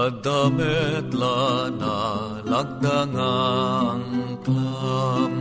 Adamet 0.00 1.12
lana 1.12 2.40
lagdangang 2.48 4.40
klam 4.40 5.34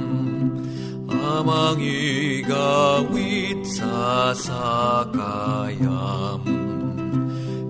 Amang 1.07 1.79
igawit 1.79 3.63
sa 3.63 4.35
sakayam. 4.35 6.43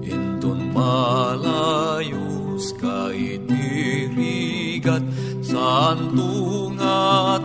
Intun 0.02 0.74
malayus 0.74 2.74
ka 2.82 3.14
itirigat 3.14 5.06
Santo 5.46 6.74
nga 6.74 7.38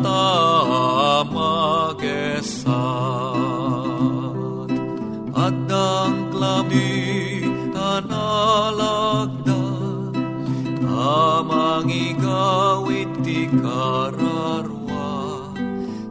kararwa 13.65 15.09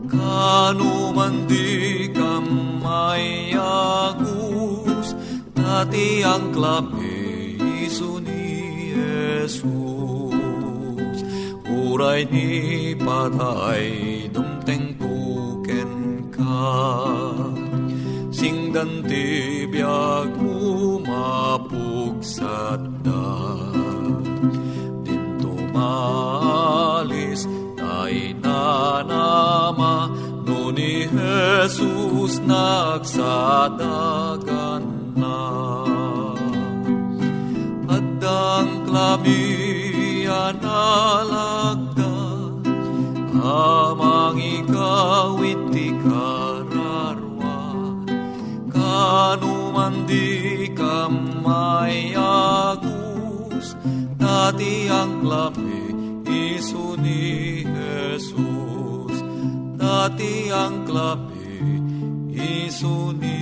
Kanuman 0.09 1.45
di 1.45 2.09
kamayagus 2.09 3.53
Tati 5.53 6.25
ang 6.25 6.49
klame 6.49 7.13
iso 7.85 8.17
ni 8.17 8.43
Jesus. 9.43 10.31
Uray 11.67 12.23
ni 12.31 12.49
patay 12.95 14.25
dumteng 14.31 14.95
puken 14.95 15.91
ka. 16.31 16.71
Singdan 18.33 19.03
ti 19.03 19.67
biag 19.67 20.31
mo 20.39 20.97
mapugsat 21.03 22.81
da 23.03 23.27
Dinto 25.03 25.53
nanama 28.63 30.07
No 30.47 30.71
ni 30.71 31.07
Jesus 31.11 32.39
nagsadagan 32.47 33.75
na 35.19 35.39
Addang 37.91 38.71
klami 38.87 39.43
analagda 40.27 42.15
Amang 43.43 44.39
ikawit 44.39 45.61
ti 45.75 45.91
kararwa 45.99 47.59
Kanuman 48.71 50.07
di 50.07 50.71
kamayagus 50.71 52.07
Dati 54.15 54.87
ang 54.87 55.19
klami 55.19 55.83
iso 56.23 56.95
ni 56.95 57.42
Jesus 57.42 57.42
Dati 60.03 60.51
ang 60.51 60.83
klami 60.83 61.63
iso 62.35 63.15
ni 63.15 63.39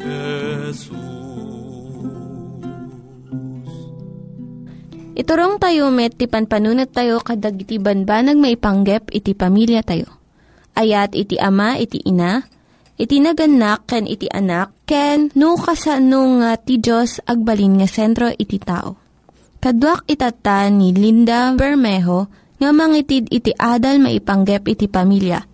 Jesus 0.00 0.96
Iturong 5.12 5.60
tayo 5.60 5.92
met, 5.92 6.16
ti 6.16 6.24
panpanunat 6.24 6.96
tayo 6.96 7.20
kadag 7.20 7.60
iti 7.60 7.76
banbanag 7.76 8.40
maipanggep 8.40 9.12
iti 9.12 9.36
pamilya 9.36 9.84
tayo. 9.84 10.08
Ayat 10.72 11.12
iti 11.12 11.36
ama, 11.36 11.76
iti 11.76 12.00
ina, 12.08 12.48
iti 12.96 13.20
naganak, 13.20 13.84
ken 13.84 14.08
iti 14.08 14.24
anak, 14.32 14.72
ken 14.88 15.28
no 15.36 15.60
kasano 15.60 16.40
nga 16.40 16.56
ti 16.56 16.80
Diyos 16.80 17.20
agbalin 17.28 17.76
nga 17.76 17.88
sentro 17.92 18.32
iti 18.32 18.56
tao. 18.56 18.96
Kaduak 19.60 20.08
itata 20.08 20.64
ni 20.72 20.96
Linda 20.96 21.52
Bermejo 21.52 22.32
nga 22.56 22.72
mangitid 22.72 23.28
iti 23.28 23.52
adal 23.52 24.00
maipanggep 24.00 24.64
iti 24.64 24.88
pamilya. 24.88 25.49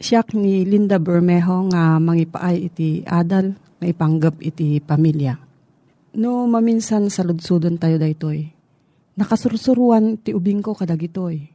Siyak 0.00 0.32
ni 0.32 0.64
Linda 0.64 0.96
Bermejo 0.96 1.68
nga 1.68 2.00
mangipaay 2.00 2.72
iti 2.72 3.04
adal 3.04 3.52
maipanggep 3.84 4.40
iti 4.40 4.80
pamilya. 4.80 5.36
No 6.16 6.48
maminsan 6.48 7.12
sa 7.12 7.20
ludsudon 7.20 7.76
tayo 7.76 8.00
daytoy. 8.00 8.48
Nakasursuruan 9.20 10.16
ti 10.16 10.32
ubing 10.32 10.64
ko 10.64 10.72
kadag 10.72 11.04
itoy. 11.04 11.52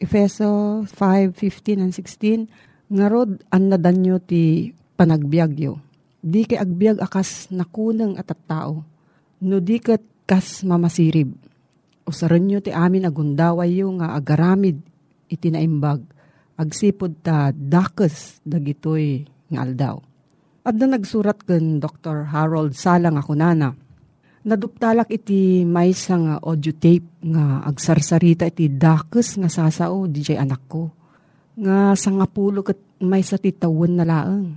Efeso 0.00 0.80
5:15 0.88 1.84
and 1.84 1.92
16 1.92 2.48
ngarod 2.88 3.44
an 3.52 3.68
nadanyo 3.68 4.16
ti 4.24 4.72
panagbiagyo. 4.96 5.76
Di 6.24 6.48
kay 6.48 6.56
agbiag 6.56 7.04
akas 7.04 7.52
nakunang 7.52 8.16
at 8.16 8.32
at 8.32 8.40
tao. 8.48 8.88
No 9.44 9.60
di 9.60 9.76
kat 9.84 10.00
kas 10.24 10.64
mamasirib. 10.64 11.28
Usaran 12.08 12.48
nyo 12.48 12.64
ti 12.64 12.72
amin 12.72 13.04
agundaway 13.04 13.84
yo 13.84 13.92
nga 14.00 14.16
agaramid 14.16 14.80
iti 15.28 15.52
naimbag. 15.52 16.19
Agsipod 16.60 17.24
ta 17.24 17.48
dakes 17.56 18.44
dagitoy 18.44 19.24
nga 19.48 19.64
aldaw. 19.64 19.96
At 20.60 20.76
na 20.76 20.92
nagsurat 20.92 21.40
ken 21.40 21.80
Dr. 21.80 22.28
Harold 22.28 22.76
Salang 22.76 23.16
ako 23.16 23.32
nana. 23.32 23.72
Naduptalak 24.44 25.08
iti 25.08 25.64
may 25.64 25.96
nga 25.96 26.36
audio 26.40 26.72
tape 26.76 27.08
nga 27.24 27.64
agsarsarita 27.64 28.44
iti 28.48 28.68
dakes 28.68 29.40
nga 29.40 29.48
sasao 29.48 30.04
di 30.04 30.20
anak 30.36 30.62
ko. 30.68 30.92
Nga 31.56 31.96
sangapulo 31.96 32.60
ket 32.60 33.00
may 33.00 33.24
sa 33.24 33.40
titawon 33.40 33.96
na 33.96 34.04
laeng. 34.04 34.52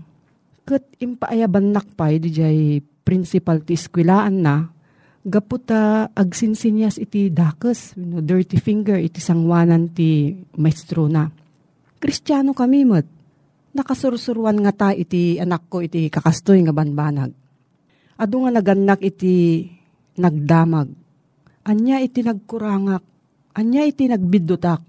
Ket 0.68 1.00
impaayaban 1.00 1.72
nakpay 1.72 2.20
di 2.20 2.32
principal 3.04 3.64
ti 3.64 3.76
eskwilaan 3.76 4.36
na 4.40 4.56
gaputa 5.24 6.12
agsinsinyas 6.12 7.00
iti 7.00 7.32
dakes, 7.32 7.96
you 7.96 8.04
know, 8.04 8.20
dirty 8.20 8.60
finger 8.60 9.00
iti 9.00 9.24
sangwanan 9.24 9.92
ti 9.92 10.36
maestro 10.60 11.08
na. 11.08 11.32
Kristiyano 12.04 12.52
kami 12.52 12.84
mat. 12.84 13.08
Nakasursuruan 13.72 14.60
nga 14.60 14.76
ta 14.76 14.90
iti 14.92 15.40
anak 15.40 15.72
ko 15.72 15.80
iti 15.80 16.12
kakastoy 16.12 16.60
nga 16.60 16.76
banbanag. 16.76 17.32
Ado 18.20 18.44
nga 18.44 18.52
naganak 18.52 19.00
iti 19.00 19.64
nagdamag. 20.20 20.92
Anya 21.64 22.04
iti 22.04 22.20
nagkurangak. 22.20 23.08
Anya 23.56 23.88
iti 23.88 24.12
nagbidutak. 24.12 24.84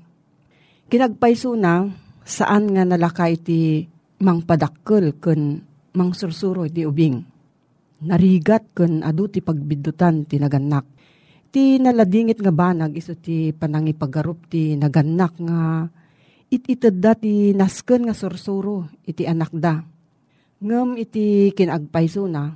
Kinagpaiso 0.90 1.54
na 1.54 1.86
saan 2.26 2.74
nga 2.74 2.82
nalaka 2.82 3.30
iti 3.30 3.86
mangpadakkel 4.18 5.14
ken 5.22 5.62
mangsursuro 5.94 6.66
iti 6.66 6.82
ubing 6.82 7.22
narigat 8.04 8.74
kun 8.74 9.06
adu 9.06 9.30
ti 9.30 9.38
pagbidutan 9.38 10.26
ti 10.26 10.42
naganak. 10.42 10.82
Ti 11.54 11.78
naladingit 11.78 12.42
nga 12.42 12.50
banag 12.50 12.98
iso 12.98 13.14
ti 13.14 13.54
panangipagarup 13.54 14.50
ti 14.50 14.74
naganak 14.74 15.38
nga 15.38 15.86
it-ited 16.54 17.02
da 17.02 17.18
ti 17.18 17.50
nasken 17.50 18.06
nga 18.06 18.14
sursuro 18.14 18.86
iti 19.02 19.26
anak 19.26 19.50
da. 19.54 19.82
Ngem 20.62 20.96
iti 20.96 21.50
kinagpayso 21.52 22.24
na, 22.30 22.54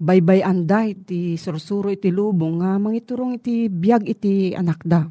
baybay 0.00 0.40
anda 0.40 0.88
iti 0.88 1.36
sursuro 1.36 1.92
iti 1.92 2.08
lubong 2.08 2.64
nga 2.64 2.80
mangiturong 2.80 3.36
iti 3.36 3.68
biyag 3.68 4.08
iti 4.08 4.56
anak 4.56 4.80
da. 4.82 5.04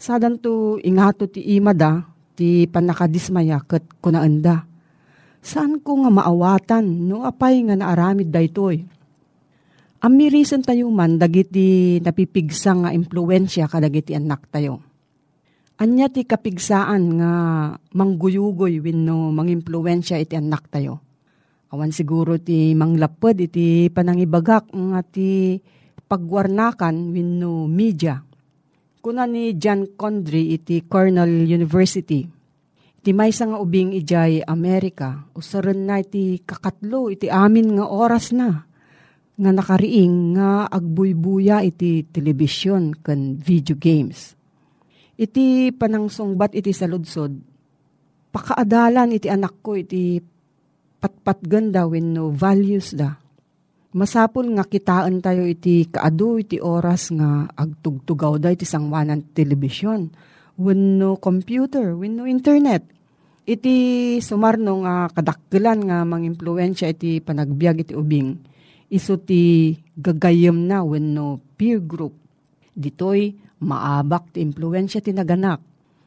Sadan 0.00 0.40
to 0.40 0.80
ingato 0.82 1.30
ti 1.30 1.44
ima 1.54 1.76
da, 1.76 2.02
ti 2.34 2.66
panakadismaya 2.66 3.62
ket 3.68 3.84
kunaenda 4.02 4.72
Saan 5.42 5.82
ko 5.82 6.06
nga 6.06 6.10
maawatan 6.14 6.86
no 7.10 7.26
apay 7.26 7.66
nga 7.66 7.74
naaramid 7.74 8.30
daytoy? 8.30 8.78
Ami 10.02 10.30
reason 10.30 10.62
tayo 10.62 10.86
man 10.94 11.18
dagiti 11.18 11.98
napipigsa 11.98 12.78
nga 12.78 12.90
impluensya 12.94 13.66
kadagiti 13.66 14.14
anak 14.14 14.46
tayo. 14.54 14.91
Anya 15.82 16.06
ti 16.06 16.22
kapigsaan 16.22 17.18
nga 17.18 17.32
mangguyugoy 17.74 18.78
wenno 18.78 19.34
mangimpluensya 19.34 20.14
iti 20.22 20.38
anak 20.38 20.70
tayo. 20.70 21.02
Awan 21.74 21.90
siguro 21.90 22.38
ti 22.38 22.70
manglapod 22.78 23.42
iti 23.42 23.90
panangibagak 23.90 24.70
nga 24.70 25.02
ti 25.02 25.58
pagwarnakan 26.06 27.10
wenno 27.10 27.66
media. 27.66 28.22
Kuna 29.02 29.26
ni 29.26 29.58
John 29.58 29.98
Condry 29.98 30.54
iti 30.54 30.86
Cornell 30.86 31.50
University 31.50 32.22
Ti 33.02 33.10
may 33.10 33.34
nga 33.34 33.58
ubing 33.58 33.90
ijay 33.98 34.46
Amerika, 34.46 35.26
usaran 35.34 35.90
na 35.90 35.98
iti 35.98 36.38
kakatlo, 36.46 37.10
iti 37.10 37.26
amin 37.26 37.74
nga 37.74 37.90
oras 37.90 38.30
na, 38.30 38.62
nga 39.34 39.50
nakariing 39.50 40.38
nga 40.38 40.70
agbuybuya 40.70 41.66
iti 41.66 42.06
telebisyon 42.06 42.94
kan 43.02 43.34
video 43.34 43.74
games. 43.74 44.38
Iti 45.22 45.70
panangsongbat 45.70 46.50
iti 46.58 46.74
saludsod, 46.74 47.30
pakaadalan 48.34 49.14
iti 49.14 49.30
anak 49.30 49.62
ko 49.62 49.78
iti 49.78 50.18
patpat 50.98 51.46
ganda 51.46 51.86
when 51.86 52.10
no 52.10 52.34
values 52.34 52.90
da. 52.90 53.22
Masapol 53.94 54.50
nga 54.58 54.66
kitaan 54.66 55.22
tayo 55.22 55.46
iti 55.46 55.86
kaado 55.86 56.42
iti 56.42 56.58
oras 56.58 57.14
nga 57.14 57.46
agtugtugaw 57.54 58.34
da 58.42 58.50
iti 58.50 58.66
sangwanan 58.66 59.30
telebisyon 59.30 60.10
wenno 60.58 61.16
computer, 61.22 61.94
wenno 61.94 62.26
internet. 62.26 62.82
Iti 63.42 64.18
sumarno 64.22 64.86
nga 64.86 65.10
kadakkelan 65.10 65.86
nga 65.86 65.98
mangimpluwensya 66.06 66.94
iti 66.94 67.18
panagbiag 67.18 67.82
iti 67.82 67.94
ubing. 67.94 68.38
Iso 68.92 69.18
ti 69.18 69.74
gagayem 69.98 70.68
na 70.68 70.86
wenno 70.86 71.42
peer 71.58 71.82
group. 71.82 72.21
Ditoy 72.72 73.36
maabak 73.62 74.34
ti 74.34 74.42
impluwensya 74.42 75.04
ti 75.04 75.12
naganak. 75.12 75.60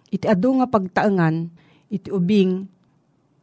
Iti 0.10 0.26
adu 0.26 0.60
nga 0.60 0.68
pagtaengan 0.70 1.36
iti 1.90 2.10
ubing 2.10 2.66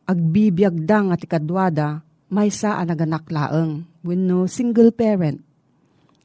agbibiag 0.07 0.83
da 0.83 0.99
nga 1.07 1.17
ti 1.17 1.27
kadwada 1.31 2.03
may 2.33 2.51
sa 2.51 2.83
naganak 2.83 3.29
laeng 3.31 3.87
wenno 4.03 4.51
single 4.51 4.91
parent. 4.91 5.39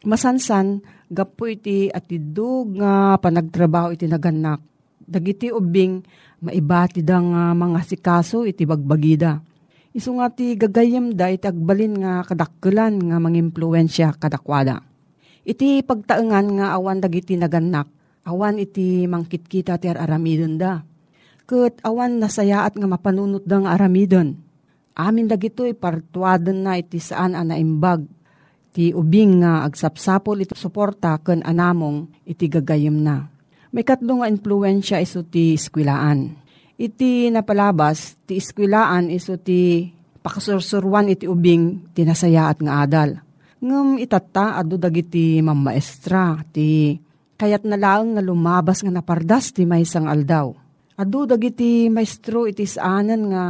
Masansan 0.07 0.81
gapo 1.11 1.45
iti 1.49 1.91
atidog 1.91 2.79
nga 2.79 3.17
panagtrabaho 3.19 3.93
iti 3.93 4.05
naganak 4.07 4.61
dagiti 5.07 5.47
ubing 5.47 6.03
maibati 6.43 6.99
da 7.01 7.17
nga 7.23 7.43
mga 7.55 7.79
sikaso 7.87 8.43
iti 8.43 8.67
bagbagida. 8.67 9.39
Isu 9.95 10.19
nga 10.19 10.29
ti 10.29 10.53
gagayem 10.53 11.15
da 11.15 11.31
iti 11.31 11.47
agbalin 11.47 12.03
nga 12.03 12.13
kadakkelan 12.27 13.01
nga 13.09 13.17
mangimpluensya 13.17 14.19
kadakwada. 14.19 14.86
Iti 15.47 15.79
pagtaengan 15.79 16.59
nga 16.59 16.67
awan 16.75 16.99
dagiti 16.99 17.39
naganak, 17.39 17.87
awan 18.27 18.59
iti 18.59 19.07
mangkitkita 19.07 19.79
ti 19.79 19.87
aramidon 19.87 20.59
da. 20.59 20.83
Kat 21.47 21.79
awan 21.87 22.19
nasayaat 22.19 22.75
nga 22.75 22.87
mapanunot 22.91 23.47
da 23.47 23.63
nga 23.63 23.79
aramidon. 23.79 24.35
Amin 24.99 25.31
dagitoy 25.31 25.71
partuaden 25.71 26.67
na 26.67 26.75
iti 26.75 26.99
saan 26.99 27.31
ana 27.31 27.55
imbag 27.55 28.03
ti 28.75 28.91
ubing 28.91 29.39
nga 29.39 29.63
agsapsapol 29.63 30.43
iti 30.43 30.51
suporta 30.51 31.15
ken 31.23 31.39
anamong 31.45 32.27
iti 32.27 32.51
gagayem 32.51 32.99
na 32.99 33.37
may 33.71 33.83
katlo 33.83 34.23
nga 34.23 34.31
influensya 34.31 34.97
iso 35.03 35.21
ti 35.27 35.53
iskwilaan. 35.53 36.33
Iti 36.77 37.29
napalabas, 37.33 38.15
ti 38.25 38.37
iskwilaan 38.41 39.09
iso 39.09 39.35
ti 39.37 39.89
pakasursurwan 40.21 41.13
iti 41.13 41.25
ubing 41.29 41.93
tinasayaat 41.93 42.57
nga 42.63 42.85
adal. 42.85 43.09
Ngem 43.57 43.97
itata 43.97 44.61
adu 44.61 44.77
dagiti 44.77 45.41
mammaestra 45.41 46.45
ti 46.53 46.93
kayat 47.37 47.65
na 47.65 47.77
lang 47.77 48.13
nga 48.13 48.21
lumabas 48.21 48.85
nga 48.85 48.93
napardas 48.93 49.49
ti 49.49 49.65
may 49.65 49.81
sang 49.81 50.05
aldaw. 50.05 50.53
Adu 50.97 51.25
dagiti 51.25 51.89
maestro 51.89 52.45
iti 52.45 52.69
saanan 52.69 53.21
nga 53.33 53.43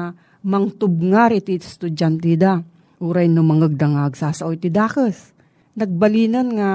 mangtubngar 0.47 1.35
iti 1.35 1.59
estudyante 1.59 2.35
da. 2.39 2.59
Uray 3.03 3.27
no 3.27 3.43
mangagdangag 3.43 4.15
sasao 4.15 4.55
iti 4.55 4.71
dakes. 4.71 5.35
Nagbalinan 5.75 6.47
nga 6.55 6.71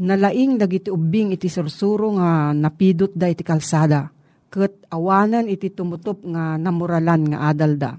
nalaing 0.00 0.56
dagiti 0.56 0.88
ubing 0.88 1.32
iti 1.36 1.52
sursuro 1.52 2.16
nga 2.16 2.56
napidot 2.56 3.12
da 3.12 3.28
iti 3.28 3.44
kalsada. 3.44 4.08
Kat 4.52 4.88
awanan 4.92 5.48
iti 5.48 5.72
tumutop 5.72 6.24
nga 6.28 6.56
namuralan 6.56 7.36
nga 7.36 7.52
adal 7.52 7.76
da. 7.76 7.92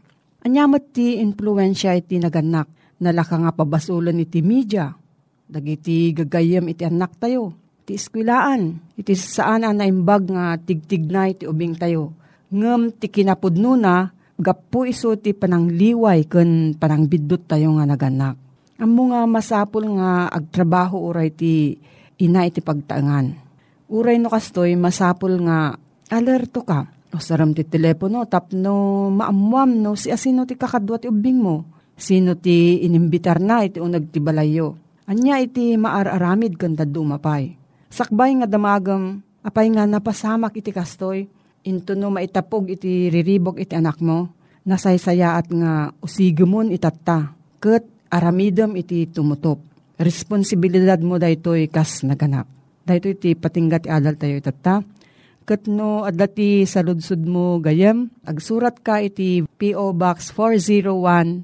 Anyamat 0.44 0.92
ti 0.92 1.18
influensya 1.24 1.96
iti 1.96 2.20
naganak, 2.20 2.68
nalaka 3.04 3.36
nga 3.36 3.52
pabasulan 3.52 4.24
iti 4.24 4.40
media. 4.40 4.96
Dagiti 5.44 6.16
gagayem 6.16 6.72
iti 6.72 6.88
anak 6.88 7.20
tayo, 7.20 7.52
iti 7.84 8.00
eskwilaan, 8.00 8.96
iti 8.96 9.14
saan 9.14 9.68
na 9.68 9.84
imbag 9.84 10.32
nga 10.32 10.56
tigtig 10.56 11.12
na 11.12 11.28
iti 11.28 11.44
ubing 11.44 11.76
tayo. 11.76 12.16
Ngem 12.50 12.96
ti 12.96 13.12
kinapudno 13.12 13.76
na, 13.76 14.08
gapu 14.40 14.88
iso 14.88 15.14
ti 15.20 15.36
panangliway 15.36 16.26
ken 16.26 16.80
panangbidot 16.80 17.46
tayo 17.46 17.76
nga 17.78 17.86
naganak. 17.86 18.36
Amo 18.82 19.14
nga 19.14 19.28
masapul 19.30 19.86
nga 20.00 20.28
agtrabaho 20.32 20.98
uray 21.12 21.30
ti 21.30 21.78
ina 22.24 22.48
iti 22.48 22.64
pagtaangan. 22.64 23.26
Uray 23.94 24.18
no 24.18 24.32
kastoy, 24.32 24.74
masapul 24.74 25.38
nga 25.46 25.78
alerto 26.10 26.66
ka. 26.66 26.90
O 27.14 27.22
saram 27.22 27.54
ti 27.54 27.62
telepono, 27.62 28.26
tapno 28.26 29.08
maamuam 29.14 29.70
no 29.78 29.94
si 29.94 30.10
asino 30.10 30.50
ti 30.50 30.58
kakadwa 30.58 30.98
ti 30.98 31.06
ubing 31.06 31.38
mo. 31.38 31.73
Sino 31.94 32.36
ti 32.38 32.82
inimbitar 32.84 33.38
na 33.38 33.64
iti 33.64 33.78
unag 33.78 34.10
ti 34.10 34.20
balayo. 34.20 34.76
Anya 35.06 35.40
iti 35.40 35.78
maararamid 35.78 36.58
kanta 36.58 36.88
dumapay. 36.88 37.54
Sakbay 37.92 38.42
nga 38.42 38.48
damagam, 38.50 39.22
apay 39.46 39.70
nga 39.70 39.86
napasamak 39.86 40.58
iti 40.58 40.74
kastoy, 40.74 41.30
into 41.64 41.94
no 41.94 42.10
maitapog 42.10 42.72
iti 42.72 43.12
riribok 43.14 43.62
iti 43.62 43.78
anak 43.78 44.02
mo, 44.02 44.34
nasaysayaat 44.66 45.48
nga 45.54 45.94
usigumon 46.02 46.74
itatta, 46.74 47.36
ket 47.62 47.86
aramidam 48.10 48.74
iti 48.74 49.06
tumutop 49.12 49.74
responsibilidad 50.04 50.98
mo 51.02 51.22
daytoy 51.22 51.70
kas 51.70 52.02
naganap. 52.04 52.50
Daytoy 52.84 53.16
ti 53.16 53.30
patinggat 53.38 53.88
ti 53.88 53.90
adal 53.90 54.20
tayo 54.20 54.36
itata. 54.38 54.84
Katno 55.44 56.08
adati 56.08 56.64
sa 56.64 56.80
ludsud 56.80 57.20
mo 57.28 57.60
gayem, 57.60 58.08
agsurat 58.24 58.80
ka 58.80 59.04
iti 59.04 59.44
P.O. 59.44 59.92
Box 59.92 60.32
401 60.32 61.44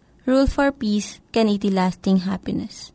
Rule 0.21 0.45
for 0.45 0.69
Peace, 0.69 1.17
can 1.33 1.49
iti 1.49 1.73
lasting 1.73 2.29
happiness. 2.29 2.93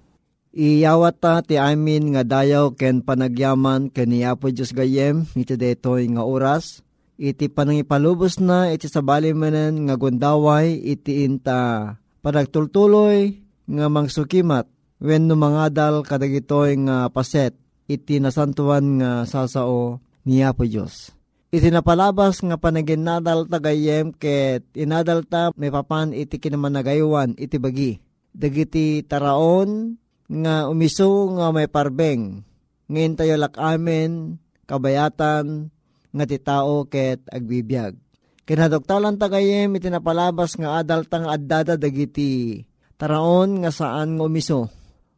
Iyawat 0.55 1.19
ta 1.19 1.43
ti 1.43 1.59
amin 1.59 2.15
nga 2.15 2.23
dayaw 2.23 2.73
ken 2.79 3.03
panagyaman 3.03 3.91
ken 3.91 4.15
ni 4.15 4.23
Apo 4.23 4.49
Diyos 4.49 4.71
gayem 4.71 5.27
iti 5.35 5.59
detoy 5.59 6.07
nga 6.07 6.23
oras. 6.23 6.87
Iti 7.19 7.51
panangipalubos 7.51 8.39
na 8.39 8.71
iti 8.71 8.87
sabali 8.87 9.35
manen 9.35 9.89
nga 9.89 9.99
gundaway 9.99 10.79
iti 10.79 11.27
inta 11.27 11.97
panagtultuloy 12.23 13.37
nga 13.67 13.87
mangsukimat 13.91 14.69
when 15.03 15.27
numangadal 15.27 16.07
kadagitoy 16.07 16.79
nga 16.87 17.11
paset 17.11 17.57
iti 17.91 18.23
nasantuan 18.23 19.03
nga 19.03 19.11
sasao 19.27 19.99
niya 20.23 20.55
po 20.55 20.63
Diyos. 20.63 21.16
Iti 21.57 21.73
napalabas 21.73 22.45
nga 22.45 22.61
panaginadal 22.61 23.49
tagayem 23.49 24.13
ket 24.13 24.61
inadal 24.77 25.25
ta 25.25 25.57
may 25.57 25.73
papan 25.73 26.13
iti 26.13 26.37
kinamanagaywan 26.37 27.33
iti 27.41 27.57
bagi. 27.57 27.97
Dagiti 28.29 29.01
taraon 29.09 29.97
nga 30.29 30.69
umiso 30.69 31.33
nga 31.33 31.49
may 31.57 31.65
parbeng. 31.65 32.45
Ngayon 32.93 33.17
tayo 33.17 33.41
lakamen, 33.41 34.37
kabayatan, 34.69 35.73
nga 36.13 36.25
ti 36.29 36.37
tao 36.37 36.85
ket 36.93 37.25
agbibiyag. 37.33 37.97
Kinadoktalan 38.45 39.17
tagayem 39.17 39.73
iti 39.81 39.89
napalabas 39.89 40.61
nga 40.61 40.85
adal 40.85 41.09
tang 41.09 41.25
addada 41.25 41.81
dagiti 41.81 42.69
taraon 43.01 43.65
nga 43.65 43.73
saan 43.73 44.21
nga 44.21 44.29
umiso. 44.29 44.69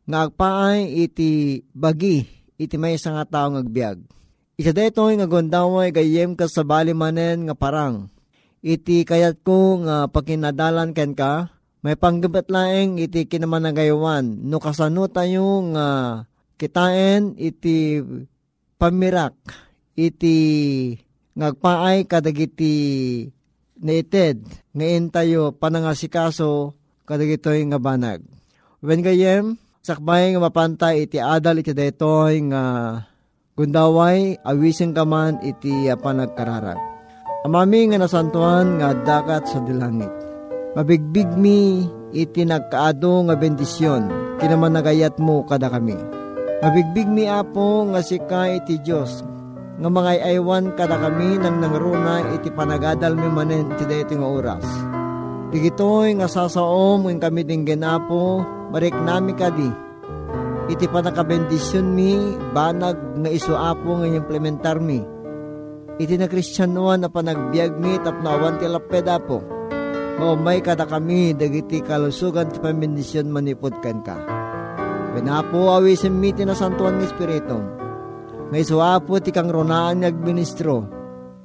Nga 0.07 0.31
agpaay 0.31 1.03
iti 1.03 1.67
bagi 1.75 2.23
iti 2.55 2.79
may 2.79 2.95
nga 2.95 3.27
tao 3.27 3.59
ngagbiag. 3.59 4.18
Isa 4.59 4.75
detoy 4.75 5.15
nga 5.15 5.31
gondaway 5.31 5.95
gayem 5.95 6.35
ka 6.35 6.51
sa 6.51 6.67
bali 6.67 6.91
manen 6.91 7.47
nga 7.47 7.55
parang. 7.55 8.11
Iti 8.59 9.07
kayat 9.07 9.47
ko 9.47 9.79
nga 9.87 10.11
pakinadalan 10.11 10.91
ken 10.91 11.15
ka, 11.15 11.55
may 11.87 11.95
panggabat 11.95 12.51
laeng 12.51 12.99
iti 12.99 13.31
kinaman 13.31 13.71
nagaywan. 13.71 14.43
No 14.51 14.59
kasano 14.59 15.07
tayo 15.07 15.63
nga 15.79 15.87
kitaen 16.59 17.39
iti 17.39 18.03
pamirak, 18.83 19.39
iti 19.95 20.37
ngagpaay 21.39 22.11
kadagiti 22.11 22.75
naited, 23.79 24.43
ngayon 24.75 25.15
tayo 25.15 25.55
panangasikaso 25.55 26.75
kadagitoy 27.07 27.63
nga 27.71 27.79
banag. 27.79 28.27
When 28.83 29.07
gayem, 29.07 29.55
Sakbay 29.87 30.35
nga 30.35 30.43
mapantay 30.43 31.07
iti 31.07 31.23
adal 31.23 31.63
iti 31.63 31.71
daytoy 31.71 32.43
nga 32.51 32.63
gundaway 33.59 34.39
awisin 34.47 34.95
ka 34.95 35.03
man 35.03 35.43
iti 35.43 35.91
panagkararag. 35.99 36.79
Amami 37.43 37.91
nga 37.91 37.99
nasantuan 37.99 38.79
nga 38.79 38.95
dakat 38.95 39.51
sa 39.51 39.59
dilangit. 39.67 40.11
Mabigbig 40.79 41.27
mi 41.35 41.91
iti 42.15 42.47
nagkaado 42.47 43.27
nga 43.27 43.35
bendisyon 43.35 44.07
kinaman 44.39 44.79
nagayat 44.79 45.19
mo 45.19 45.43
kada 45.43 45.67
kami. 45.67 45.99
Mabigbig 46.63 47.11
mi 47.11 47.27
apo 47.27 47.91
nga 47.91 47.99
sika 47.99 48.55
iti 48.55 48.79
Diyos 48.79 49.27
nga 49.79 49.91
mga 49.91 50.23
aywan 50.23 50.75
kada 50.79 50.95
kami 50.95 51.43
nang 51.43 51.59
nangruna 51.59 52.39
iti 52.39 52.55
panagadal 52.55 53.19
mi 53.19 53.27
manen 53.27 53.75
iti 53.75 53.85
dayto 53.91 54.15
nga 54.15 54.29
oras. 54.31 54.67
Digitoy 55.51 56.15
nga 56.15 56.31
sasaom 56.31 57.11
kami 57.19 57.43
ding 57.43 57.67
genapo 57.67 58.43
Barik 58.69 58.93
nami 59.01 59.33
kadi. 59.33 59.88
Iti 60.69 60.85
panakabendisyon 60.85 61.97
mi, 61.97 62.37
banag 62.53 62.97
nga 63.25 63.31
isuapo 63.33 64.05
nga 64.05 64.09
implementar 64.09 64.77
mi. 64.77 65.01
Iti 65.97 66.15
na 66.21 66.29
kristyanuan 66.29 67.01
na 67.01 67.09
panagbiag 67.09 67.81
mi 67.81 67.97
tapnawan 68.05 68.61
ti 68.61 68.69
lapeda 68.69 69.17
po. 69.17 69.41
O 70.21 70.37
may 70.37 70.61
kada 70.61 70.85
kami 70.85 71.33
dagiti 71.33 71.81
kalusugan 71.81 72.53
ti 72.53 72.61
pamendisyon 72.61 73.33
manipod 73.33 73.81
kan 73.81 74.05
ka. 74.05 74.17
Pinapo 75.17 75.73
awisin 75.73 76.21
mi 76.21 76.37
ti 76.37 76.45
nasantuan 76.45 77.01
ng 77.01 77.05
Espiritu. 77.09 77.59
Nga 78.53 78.59
isuapo 78.61 79.17
ti 79.25 79.33
kang 79.33 79.49
ronaan 79.49 80.05
nga 80.05 80.13
administro. 80.13 80.85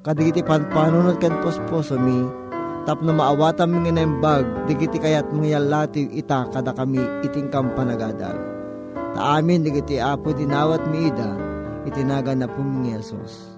Kadigiti 0.03 0.44
panpanunod 0.44 1.15
kan 1.24 1.39
posposo 1.39 1.96
mi 1.96 2.44
tapno 2.84 3.15
maawatan 3.15 3.72
mga 3.72 3.92
nembag, 3.96 4.68
digiti 4.68 5.00
kayat 5.00 5.32
mga 5.32 5.56
yalati 5.56 6.03
ita 6.20 6.51
kada 6.51 6.75
kami 6.75 7.00
iting 7.24 7.48
kampanagadal. 7.48 8.52
Ta 9.13 9.38
amin 9.38 9.62
digiti 9.62 10.01
apo 10.01 10.34
dinawat 10.34 10.89
mi 10.89 11.08
ida, 11.10 11.38
itinaga 11.86 12.34
na 12.34 12.50
po 12.50 12.60
mga 12.60 12.98
Yesus. 12.98 13.58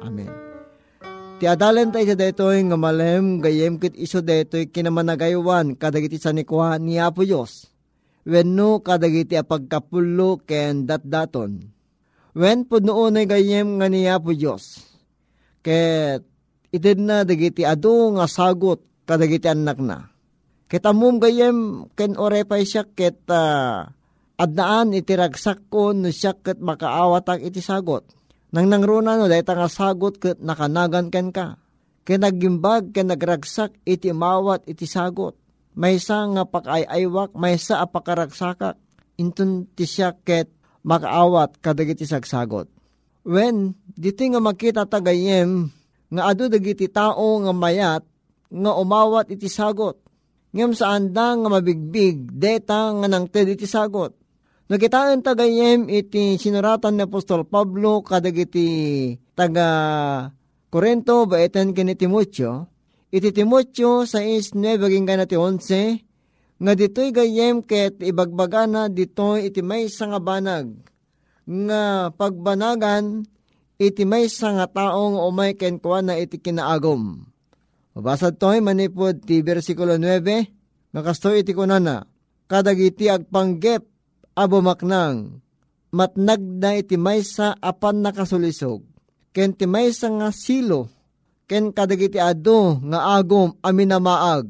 Amen. 0.00 0.32
Ti 1.38 1.44
adalan 1.46 1.94
tayo 1.94 2.18
detoy 2.18 2.66
nga 2.66 2.74
malem 2.74 3.38
gayem 3.38 3.78
kit 3.78 3.94
iso 3.94 4.24
detoy 4.24 4.72
kinamanagaywan 4.72 5.78
kadagiti 5.78 6.18
sa 6.18 6.34
nikwa 6.34 6.74
ni 6.82 6.98
Apo 6.98 7.22
Diyos. 7.22 7.70
Wenno 8.26 8.82
kadagiti 8.82 9.38
apagkapulo 9.38 10.42
ken 10.42 10.88
datdaton. 10.88 11.62
Wen 12.34 12.66
po 12.66 12.82
noon 12.82 13.22
ay 13.22 13.30
gayem 13.30 13.78
nga 13.78 13.86
ni 13.86 14.10
Apo 14.10 14.34
Diyos. 14.34 14.82
Ket 15.62 16.26
Itid 16.68 17.00
na 17.00 17.24
dagiti 17.24 17.64
adu 17.64 18.12
nga 18.16 18.28
sagot 18.28 18.84
kadagiti 19.08 19.48
anak 19.48 19.80
na. 19.80 20.12
Kita 20.68 20.92
mum 20.92 21.16
gayem 21.16 21.88
ken 21.96 22.12
orepay 22.20 22.68
siya 22.68 22.84
ket 22.84 23.24
uh, 23.32 23.88
adnaan 24.38 24.94
iti 24.94 25.18
ragsak 25.18 25.66
ko 25.66 25.90
no 25.90 26.14
siya 26.14 26.38
ket 26.38 26.62
makaawatag 26.62 27.42
iti 27.42 27.58
sagot. 27.58 28.06
Nang 28.54 28.70
nangruna 28.70 29.18
no 29.18 29.26
dahita 29.26 29.58
nga 29.58 29.68
sagot 29.68 30.22
ket 30.22 30.38
nakanagan 30.38 31.10
ken 31.10 31.34
ka. 31.34 31.58
Ken 32.06 32.22
naggimbag 32.22 32.94
ken 32.94 33.10
nagragsak 33.10 33.74
iti 33.82 34.14
mawat 34.14 34.64
iti 34.70 34.86
sagot. 34.86 35.34
Maysa 35.74 36.24
nga 36.32 36.42
pakayaywak 36.46 37.34
maysa 37.34 37.82
apakaragsakak. 37.82 38.78
Intun 39.18 39.66
ti 39.74 39.84
siya 39.84 40.14
ket 40.14 40.48
makaawat 40.86 41.58
kadagiti 41.58 42.06
sagsagot. 42.06 42.70
When 43.26 43.76
dito 43.84 44.22
nga 44.24 44.40
makita 44.40 44.86
tagayem 44.86 45.68
nga 46.08 46.32
adu 46.32 46.48
dagiti 46.48 46.88
tao 46.88 47.42
nga 47.44 47.52
mayat 47.52 48.06
nga 48.48 48.72
umawat 48.78 49.28
iti 49.34 49.50
sagot. 49.50 50.00
Ngam 50.54 50.72
saan 50.72 51.12
da 51.12 51.36
nga 51.36 51.48
mabigbig 51.52 52.32
deta 52.32 52.88
nga 52.96 53.04
nang 53.04 53.28
ted 53.28 53.52
iti 53.52 53.68
sagot. 53.68 54.16
Nakitaan 54.68 55.24
tagayem 55.24 55.88
iti 55.88 56.36
sinuratan 56.36 57.00
ni 57.00 57.08
Apostol 57.08 57.48
Pablo 57.48 58.04
kadagiti 58.04 59.16
taga 59.32 59.70
Korento 60.68 61.24
baetan 61.24 61.72
kini 61.72 61.96
Timotyo. 61.96 62.68
Iti 63.08 63.32
Timotyo 63.32 64.04
sa 64.04 64.20
is 64.20 64.52
9 64.52 64.76
ginggan 64.92 65.24
ti 65.24 65.40
11 65.40 66.60
nga 66.60 66.72
dito'y 66.76 67.16
gayem 67.16 67.64
ket 67.64 67.96
ibagbagana 68.04 68.92
dito'y 68.92 69.48
iti 69.48 69.64
may 69.64 69.88
nga 69.88 70.20
banag 70.20 70.68
nga 71.48 72.12
pagbanagan 72.12 73.24
iti 73.80 74.04
may 74.04 74.28
nga 74.28 74.68
taong 74.68 75.16
umay 75.16 75.56
kenkwa 75.56 76.04
na 76.04 76.20
iti 76.20 76.36
kinaagom. 76.44 77.24
Mabasad 77.96 78.36
to'y 78.36 78.60
manipod 78.60 79.24
ti 79.24 79.40
versikulo 79.40 79.96
9, 79.96 80.92
nakasto 80.92 81.32
iti 81.32 81.56
kunana, 81.56 82.04
kadagiti 82.44 83.08
agpanggep 83.08 83.97
abomaknang, 84.38 85.42
matnag 85.90 86.38
na 86.38 86.78
iti 86.78 86.94
maysa 86.94 87.58
apan 87.58 88.06
nakasulisog, 88.06 88.86
ken 89.34 89.50
ti 89.58 89.66
maysa 89.66 90.06
nga 90.06 90.30
silo, 90.30 90.86
ken 91.50 91.74
kadagiti 91.74 92.22
ado 92.22 92.78
nga 92.86 93.18
agom 93.18 93.58
aminamaag, 93.64 94.46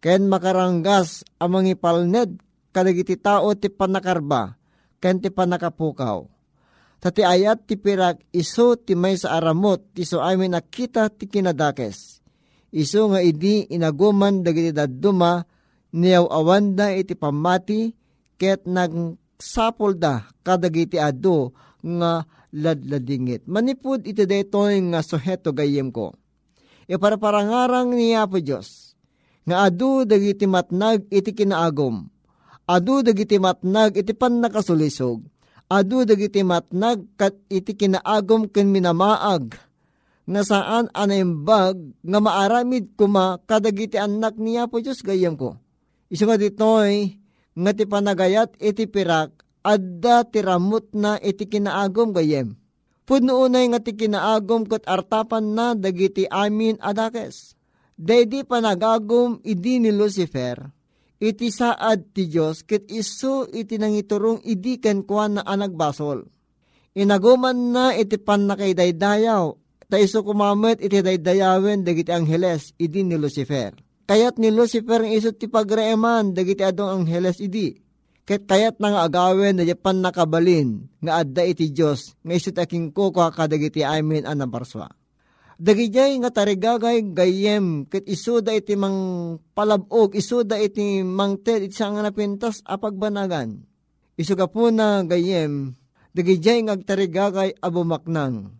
ken 0.00 0.30
makaranggas 0.30 1.26
amang 1.36 1.68
ipalned 1.68 2.40
kadagiti 2.72 3.20
tao 3.20 3.52
ti 3.52 3.68
panakarba, 3.68 4.56
ken 5.02 5.20
ti 5.20 5.28
panakapukaw. 5.28 6.24
Tati 7.00 7.24
ayat 7.24 7.64
ti 7.64 7.80
pirak 7.80 8.20
iso 8.28 8.76
ti 8.76 8.92
may 8.92 9.16
sa 9.16 9.40
aramot 9.40 9.96
ti 9.96 10.04
so 10.04 10.20
amin 10.20 10.52
nakita 10.52 11.08
ti 11.08 11.24
kinadakes. 11.24 12.20
Iso 12.76 13.08
nga 13.08 13.24
idi 13.24 13.64
inaguman 13.72 14.44
dagiti 14.44 14.68
daduma 14.68 15.40
niyaw 15.96 16.28
awan 16.28 16.76
da 16.76 16.92
iti 16.92 17.16
pamati 17.16 17.96
ket 18.40 18.64
nagsapol 18.64 20.00
da 20.00 20.24
kadagiti 20.40 20.96
ado 20.96 21.52
nga 21.84 22.24
ladladingit. 22.56 23.44
Manipud 23.44 24.08
iti 24.08 24.24
detoy 24.24 24.80
nga 24.90 25.04
suheto 25.04 25.52
gayem 25.52 25.92
ko. 25.92 26.16
Iparaparangarang 26.88 27.92
niya 27.92 28.24
po 28.24 28.40
Diyos. 28.40 28.96
Nga 29.44 29.56
adu 29.68 30.08
dagiti 30.08 30.48
matnag 30.48 31.04
iti 31.12 31.36
kinaagom. 31.36 32.08
Adu 32.64 33.04
dagiti 33.04 33.36
matnag 33.38 33.94
iti 33.94 34.16
pan 34.16 34.42
nakasulisog. 34.42 35.22
Adu 35.70 36.02
dagiti 36.02 36.42
matnag 36.42 37.06
kat 37.14 37.36
iti 37.46 37.76
kinaagom 37.78 38.50
ken 38.50 38.72
minamaag 38.72 39.54
nga 40.30 40.42
saan 40.46 40.86
anaimbag 40.94 41.74
nga 42.06 42.18
maaramid 42.22 42.94
kuma 42.94 43.42
kadagiti 43.50 43.98
anak 43.98 44.38
niya 44.38 44.70
po 44.70 44.78
Diyos 44.78 45.02
gayam 45.02 45.34
ko. 45.34 45.58
Iso 46.10 46.26
nga 46.26 46.38
ditoy 46.38 47.19
nga 47.54 47.72
ti 47.74 47.84
panagayat 47.86 48.54
iti 48.62 48.86
pirak 48.86 49.42
adda 49.66 50.24
tiramot 50.28 50.90
na 50.96 51.20
iti 51.20 51.46
kinaagom 51.46 52.16
gayem. 52.16 52.56
Pudno 53.04 53.42
unay 53.42 53.66
nga 53.74 53.82
ti 53.82 53.98
kinaagom 53.98 54.70
kat 54.70 54.86
artapan 54.86 55.52
na 55.52 55.74
dagiti 55.74 56.30
amin 56.30 56.78
adakes. 56.78 57.58
Dedi 58.00 58.46
panagagom 58.48 59.44
idi 59.44 59.76
ni 59.76 59.92
Lucifer, 59.92 60.56
iti 61.20 61.52
saad 61.52 62.16
ti 62.16 62.32
Diyos 62.32 62.64
ket 62.64 62.88
iso 62.88 63.44
iti 63.44 63.76
nangiturong 63.76 64.40
idi 64.40 64.80
ken 64.80 65.04
kuan 65.04 65.36
na 65.36 65.42
anagbasol. 65.44 66.24
Inaguman 66.96 67.76
na 67.76 67.92
iti 67.92 68.16
pan 68.16 68.48
na 68.48 68.56
kay 68.56 68.72
daydayaw, 68.72 69.52
ta 69.90 70.00
iso 70.00 70.24
kumamit 70.24 70.80
iti 70.80 71.04
daydayawen 71.04 71.84
dagiti 71.84 72.08
angheles 72.08 72.72
idi 72.80 73.04
ni 73.04 73.20
Lucifer. 73.20 73.76
Kayat 74.10 74.42
ni 74.42 74.50
Lucifer 74.50 75.06
ang 75.06 75.14
iso 75.14 75.30
ti 75.30 75.46
pagreeman 75.46 76.34
dagiti 76.34 76.66
adong 76.66 77.06
angheles 77.06 77.38
idi 77.38 77.78
Ket 78.30 78.46
kayat 78.46 78.78
nang 78.78 78.94
agawen 78.94 79.58
na 79.58 79.66
japan 79.66 79.98
nakabalin 79.98 80.86
nga 81.02 81.26
adda 81.26 81.42
iti 81.50 81.74
Dios 81.74 82.14
nga 82.22 82.30
isut 82.38 82.54
aking 82.54 82.94
kuko 82.94 83.26
kadagiti 83.34 83.82
amin 83.82 84.22
an 84.22 84.38
nabarswa. 84.38 84.86
Dagijay 85.58 86.14
nga 86.22 86.30
tarigagay 86.30 87.10
gayem 87.10 87.90
ket 87.90 88.06
isuda 88.06 88.54
iti 88.54 88.78
mang 88.78 89.34
palabog 89.50 90.14
isuda 90.14 90.62
iti 90.62 91.02
mang 91.02 91.42
ted 91.42 91.66
iti 91.66 91.82
nga 91.82 92.06
napintas 92.06 92.62
apagbanagan. 92.62 93.66
Isuga 94.14 94.46
po 94.46 94.70
na 94.70 95.02
gayem 95.02 95.74
dagijay 96.14 96.70
nga 96.70 96.78
tarigagay 96.78 97.58
abumaknang. 97.58 98.59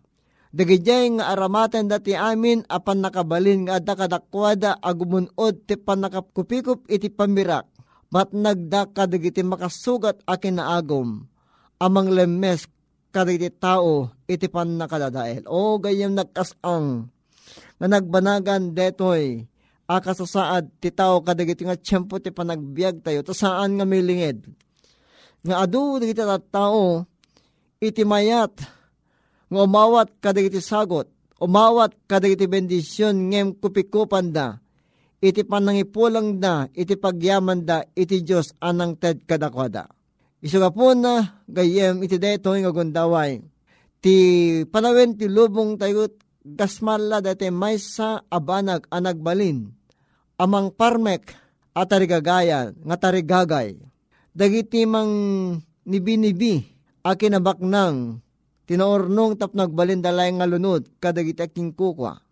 Dagijay 0.51 1.15
nga 1.15 1.31
aramaten 1.31 1.87
dati 1.87 2.11
amin 2.11 2.67
apan 2.67 2.99
nakabalin 2.99 3.67
nga 3.67 3.79
adda 3.79 3.95
kadakwada 3.95 4.75
agumunod 4.83 5.63
ti 5.63 5.79
panakapkupikup 5.79 6.91
iti 6.91 7.07
pamirak 7.07 7.71
Mat 8.11 8.35
nagda 8.35 8.91
kadagiti 8.91 9.39
makasugat 9.39 10.19
akin 10.27 10.59
na 10.59 10.75
agom, 10.75 11.23
amang 11.79 12.11
lemes 12.11 12.67
kadagiti 13.15 13.55
tao 13.55 14.11
iti 14.27 14.51
pan 14.51 14.75
nakadadael. 14.75 15.47
O 15.47 15.79
gayam 15.79 16.19
nagkasang 16.19 17.07
nga 17.79 17.87
nagbanagan 17.87 18.75
detoy 18.75 19.47
akasasaad 19.87 20.83
ti 20.83 20.91
tao 20.91 21.23
kadagiti 21.23 21.63
nga 21.63 21.79
tiyempo 21.79 22.19
ti 22.19 22.35
panagbiag 22.35 22.99
tayo 22.99 23.23
to 23.23 23.31
saan 23.31 23.79
nga 23.79 23.87
milingid. 23.87 24.43
Nga 25.47 25.55
adu 25.63 26.03
dagiti 26.03 26.19
tao 26.51 27.07
iti 27.79 28.03
mayat 28.03 28.59
nga 29.51 29.59
umawat 29.59 30.07
kadagiti 30.23 30.63
sagot 30.63 31.11
umawat 31.43 31.91
kadagiti 32.07 32.47
bendisyon 32.47 33.27
ngem 33.27 33.59
kupikupan 33.59 34.31
da 34.31 34.61
iti 35.21 35.45
panangipulang 35.45 36.41
da, 36.41 36.65
iti 36.73 36.97
pagyaman 36.97 37.61
da, 37.63 37.85
iti 37.93 38.25
Diyos 38.25 38.57
anang 38.57 38.97
ted 38.97 39.23
kadakwada. 39.29 39.85
Isuga 40.41 40.73
po 40.73 40.97
na 40.97 41.45
gayem 41.45 42.01
iti 42.01 42.17
deto 42.17 42.57
nga 42.57 42.73
gundaway. 42.73 43.37
Ti 44.01 44.15
panawen 44.65 45.13
ti 45.13 45.29
lubong 45.29 45.77
tayo 45.77 46.09
gasmala 46.41 47.21
dati 47.21 47.53
may 47.53 47.77
sa 47.77 48.25
abanag 48.25 48.89
anagbalin. 48.89 49.69
Amang 50.41 50.73
parmek 50.73 51.37
at 51.77 51.85
tarigagayan 51.85 52.73
nga 52.81 52.97
tarigagay. 52.97 53.77
Dagiti 54.33 54.89
mang 54.89 55.13
nibi-nibi 55.85 56.65
akinabak 57.05 57.61
nang 57.61 58.25
tinaornong 58.71 59.35
tapnagbalin 59.35 59.99
dalay 59.99 60.31
nga 60.31 60.47
lunod 60.47 60.87
kadagiti 61.03 61.43
aking 61.43 61.75
kukwa 61.75 62.23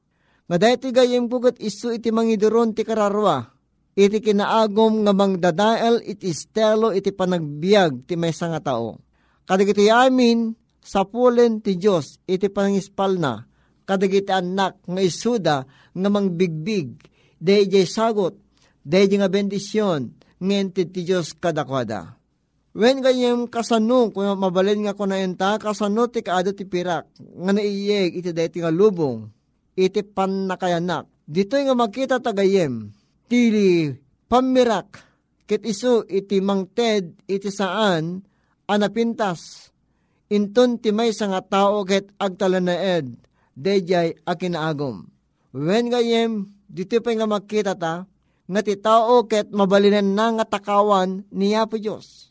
nga 0.50 0.58
dahiti 0.58 0.90
gayem 0.90 1.30
kugat 1.30 1.62
isu 1.62 1.94
iti 1.94 2.10
mangiduron 2.10 2.74
ti 2.74 2.82
kararwa. 2.82 3.54
Iti 3.94 4.18
kinaagom 4.18 5.06
nga 5.06 5.14
mangdadael 5.14 6.02
iti 6.02 6.34
stelo 6.34 6.90
iti 6.90 7.14
panagbiag 7.14 8.10
ti 8.10 8.18
may 8.18 8.34
nga 8.34 8.58
tao. 8.58 8.98
Kadagiti 9.46 9.94
amin 9.94 10.50
sa 10.82 11.06
pulen 11.06 11.62
ti 11.62 11.78
Diyos 11.78 12.18
iti 12.26 12.50
panangispal 12.50 13.22
na. 13.22 13.46
Kadagiti 13.86 14.34
anak 14.34 14.82
nga 14.90 15.02
isuda 15.06 15.58
nga 15.70 16.10
mangbigbig. 16.10 16.98
Dahil 17.38 17.86
sagot, 17.86 18.36
dahil 18.82 19.22
nga 19.22 19.30
bendisyon, 19.32 20.18
ngenti 20.42 20.84
ti 20.90 21.08
Diyos 21.08 21.38
kadakwada. 21.38 22.19
When 22.70 23.02
gayem 23.02 23.50
kasano, 23.50 24.14
kung 24.14 24.30
mabalin 24.38 24.86
nga 24.86 24.94
ko 24.94 25.10
na 25.10 25.18
enta, 25.18 25.58
kasano 25.58 26.06
ti 26.06 26.22
kaado 26.22 26.54
ti 26.54 26.70
pirak, 26.70 27.10
nga 27.18 27.52
naiyeg 27.52 28.14
iti 28.22 28.30
dahiti 28.30 28.62
nga 28.62 28.70
lubong, 28.70 29.26
iti 29.74 30.06
pan 30.06 30.46
nakayanak. 30.46 31.10
Dito 31.26 31.58
nga 31.58 31.74
makita 31.74 32.22
tagayem, 32.22 32.94
tili 33.26 33.90
pamirak, 34.30 35.02
kit 35.50 35.66
iso 35.66 36.06
iti 36.06 36.38
mangted 36.46 37.26
iti 37.26 37.50
saan 37.50 38.22
anapintas. 38.70 39.74
Inton 40.30 40.78
ti 40.78 40.94
may 40.94 41.10
nga 41.10 41.42
tao 41.42 41.82
ket 41.90 42.14
agtalanaed, 42.22 43.18
dejay 43.58 44.14
akinaagom. 44.30 45.10
When 45.58 45.90
gayem, 45.90 46.54
dito 46.70 47.02
pa 47.02 47.18
nga 47.18 47.26
makita 47.26 47.74
ta, 47.74 48.06
nga 48.46 48.62
ti 48.62 48.78
tao 48.78 49.26
ket 49.26 49.50
mabalinan 49.50 50.14
na 50.14 50.38
nga 50.38 50.46
takawan 50.46 51.26
niya 51.34 51.66
po 51.66 51.82
Diyos. 51.82 52.29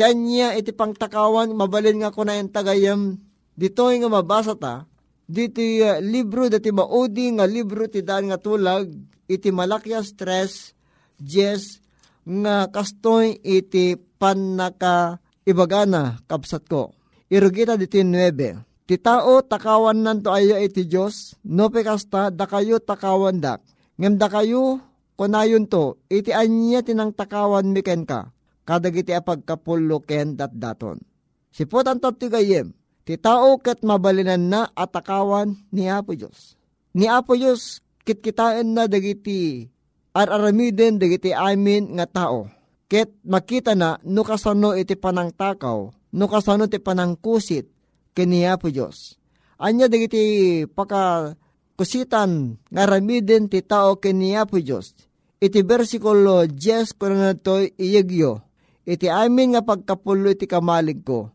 Kanya 0.00 0.56
iti 0.56 0.72
pang 0.72 0.96
takawan, 0.96 1.52
mabalin 1.52 2.00
nga 2.00 2.08
ko 2.08 2.24
na 2.24 2.40
yung 2.40 2.48
tagayam, 2.48 3.20
dito 3.52 3.84
nga 3.84 4.08
mabasa 4.08 4.56
ta, 4.56 4.88
diti 5.28 5.84
uh, 5.84 6.00
libro 6.00 6.48
dati 6.48 6.72
maudi 6.72 7.30
nga 7.36 7.44
libro 7.44 7.84
ti 7.84 8.00
daan 8.02 8.32
nga 8.32 8.40
tulag 8.40 8.90
iti 9.30 9.54
malakya 9.54 10.02
stress 10.02 10.74
yes 11.22 11.78
nga 12.26 12.66
kastoy 12.72 13.38
iti 13.44 13.94
panaka 13.94 15.22
ibagana 15.46 16.18
kapsat 16.26 16.66
ko. 16.66 16.96
Irugita 17.30 17.78
diti 17.78 18.02
9. 18.02 18.88
Ti 18.90 18.96
tao 18.98 19.38
takawan 19.46 20.02
nanto 20.02 20.34
ayo 20.34 20.58
iti 20.58 20.82
Diyos, 20.82 21.38
no 21.46 21.70
pekasta 21.70 22.34
da 22.34 22.50
kayo 22.50 22.82
takawan 22.82 23.38
dak. 23.38 23.62
Ngem 24.02 24.18
da 24.18 24.26
kayo 24.26 24.82
kunayon 25.14 25.70
to, 25.70 25.94
iti 26.10 26.34
anya 26.34 26.82
tinang 26.82 27.14
takawan 27.14 27.70
miken 27.70 28.02
ka, 28.02 28.34
kadagiti 28.70 29.10
apagkapulo 29.10 29.98
ken 30.06 30.38
dat 30.38 30.54
daton. 30.54 31.02
Siputan 31.50 31.98
to 31.98 32.14
ti 32.14 32.30
gayem, 32.30 32.70
Ti 33.10 33.18
tao 33.18 33.58
ket 33.58 33.82
mabalinan 33.82 34.46
na 34.46 34.70
atakawan 34.70 35.58
ni 35.74 35.90
Apo 35.90 36.14
Diyos. 36.14 36.54
Ni 36.94 37.10
Apo 37.10 37.34
Diyos 37.34 37.82
kitkitaan 38.06 38.70
na 38.70 38.86
dagiti 38.86 39.66
araramiden 40.14 41.02
dagiti 41.02 41.34
amin 41.34 41.98
nga 41.98 42.06
tao. 42.06 42.46
Ket 42.86 43.10
makita 43.26 43.74
na 43.74 43.98
no 44.06 44.22
kasano 44.22 44.78
iti 44.78 44.94
panang 44.94 45.34
takaw, 45.34 45.90
no 45.90 46.24
kasano 46.30 46.70
iti 46.70 46.78
panang 46.78 47.18
kusit 47.18 47.66
kini 48.14 48.46
Apo 48.46 48.70
Diyos. 48.70 49.18
Anya 49.58 49.90
dagiti 49.90 50.62
paka 50.70 51.34
kusitan 51.74 52.62
nga 52.70 52.86
ramiden 52.86 53.50
ti 53.50 53.58
tao 53.66 53.98
kini 53.98 54.38
Apo 54.38 54.62
Diyos. 54.62 54.94
Iti 55.40 55.66
versikulo 55.66 56.46
10 56.46 56.94
ko 56.94 57.10
na 57.10 57.32
iyagyo. 57.80 58.49
Iti 58.90 59.06
amin 59.06 59.54
nga 59.54 59.62
pagkapulo 59.62 60.34
iti 60.34 60.50
kamalig 60.50 61.06
ko 61.06 61.30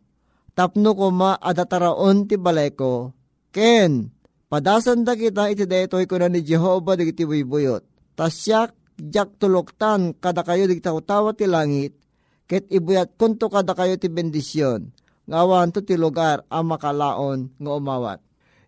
tapno 0.56 0.96
ko 0.96 1.12
ma 1.12 1.36
adataraon 1.36 2.26
ti 2.26 2.40
balay 2.40 2.72
ko. 2.72 3.12
Ken, 3.52 4.10
padasan 4.48 5.04
da 5.04 5.14
kita 5.14 5.52
iti 5.52 5.68
daytoy 5.68 6.08
ko 6.08 6.16
na 6.18 6.32
ni 6.32 6.42
Jehovah 6.42 6.96
digiti 6.96 7.28
buyot. 7.28 7.84
Tasyak, 8.16 8.72
jak 8.96 9.36
tuloktan 9.36 10.16
kada 10.16 10.42
kayo 10.48 10.66
digiti 10.66 10.88
utawa 10.88 11.36
ti 11.36 11.44
langit, 11.44 12.00
ket 12.48 12.72
ibuyat 12.72 13.20
kunto 13.20 13.52
kada 13.52 13.76
kayo 13.76 14.00
ti 14.00 14.08
bendisyon. 14.08 14.96
Ngawan 15.28 15.76
to 15.76 15.84
ti 15.84 16.00
lugar 16.00 16.48
ang 16.48 16.72
makalaon 16.72 17.52
nga 17.60 17.72
umawat. 17.76 18.20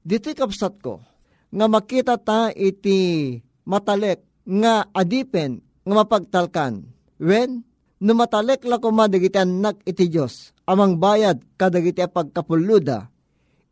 Dito 0.04 0.32
kapsat 0.36 0.84
ko, 0.84 1.00
nga 1.52 1.66
makita 1.72 2.20
ta 2.20 2.52
iti 2.52 3.40
matalek 3.64 4.24
nga 4.44 4.88
adipen 4.92 5.64
nga 5.88 5.94
mapagtalkan. 5.96 6.84
When, 7.20 7.64
no 8.02 8.12
matalek 8.14 8.66
la 8.66 8.78
kumadigiti 8.78 9.38
anak 9.38 9.82
iti 9.88 10.10
Diyos, 10.12 10.54
amang 10.70 10.98
bayad 11.02 11.42
kadagiti 11.58 12.06
pagkapuluda, 12.06 13.10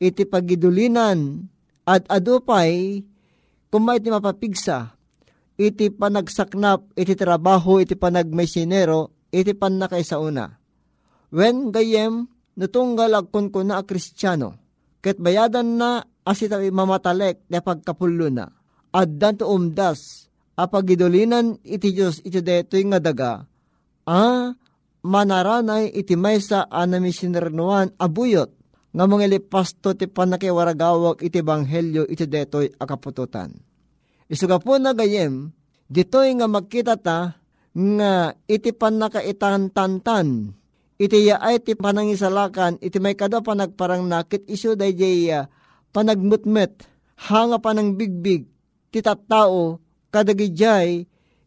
iti 0.01 0.25
pagidulinan 0.25 1.45
at 1.85 2.05
adupay 2.09 3.05
kumay 3.69 3.99
ti 3.99 4.07
mapapigsa, 4.07 4.95
iti 5.59 5.91
panagsaknap, 5.91 6.95
iti 6.95 7.13
trabaho, 7.13 7.83
iti 7.83 7.99
panagmesinero, 7.99 9.27
iti 9.35 9.51
pan 9.51 9.75
na 9.75 9.91
sa 9.99 10.19
una. 10.23 10.47
When 11.35 11.75
gayem, 11.75 12.31
natunggal 12.55 13.11
agkon 13.19 13.51
ko 13.51 13.67
na 13.67 13.81
a 13.81 13.83
kristyano, 13.83 14.55
ket 15.03 15.19
bayadan 15.19 15.75
na 15.75 16.07
asita 16.23 16.55
mamatalek 16.59 17.43
na 17.51 17.59
pagkapulo 17.59 18.31
na. 18.31 18.47
Addan 18.95 19.35
to 19.35 19.51
umdas, 19.51 20.31
apagidulinan 20.55 21.59
iti 21.67 21.91
Diyos 21.91 22.23
iti 22.23 22.39
detoy 22.39 22.87
nga 22.87 23.03
daga, 23.03 23.43
ah, 24.05 24.53
manaranay 25.05 25.93
iti 25.93 26.17
maysa 26.17 26.65
anamisinernuan 26.69 27.93
abuyot, 28.01 28.49
nga 28.95 29.05
mga 29.05 29.27
lipasto 29.27 29.91
ti 29.91 30.07
panakiwaragawag 30.07 31.19
iti 31.19 31.43
banghelyo 31.43 32.07
iti 32.07 32.25
detoy 32.25 32.71
akapututan. 32.79 33.51
Isuga 34.31 34.57
po 34.57 34.79
na 34.79 34.95
gayem, 34.95 35.51
ditoy 35.91 36.31
nga 36.39 36.47
magkita 36.47 36.95
ta 36.97 37.37
nga 37.75 38.31
iti 38.47 38.71
panakaitantantan 38.71 40.55
iti 40.95 41.27
yaay 41.27 41.59
ti 41.59 41.75
panangisalakan 41.75 42.79
iti 42.79 43.03
may 43.03 43.19
kada 43.19 43.43
panagparang 43.43 44.07
nakit 44.07 44.47
iso 44.47 44.79
day 44.79 44.95
jaya 44.95 45.51
panagmutmet 45.91 46.87
hanga 47.27 47.59
panang 47.59 47.99
bigbig 47.99 48.47
ti 48.95 49.03
tattao 49.03 49.83
kadagijay 50.07 51.03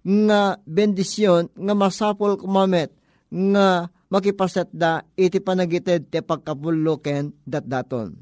nga 0.09 0.57
bendisyon 0.65 1.53
nga 1.53 1.75
masapol 1.77 2.41
kumamet 2.41 2.89
nga 3.29 3.93
makipaset 4.09 4.73
da 4.73 5.05
iti 5.13 5.37
panagited 5.37 6.09
ti 6.09 6.25
pagkapulo 6.25 6.97
ken 7.05 7.37
datdaton. 7.45 8.17